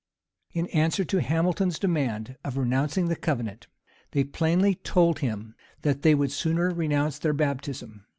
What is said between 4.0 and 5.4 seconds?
they plainly told